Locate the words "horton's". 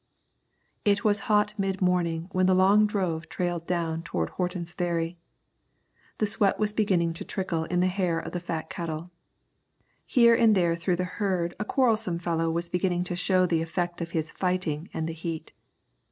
4.29-4.73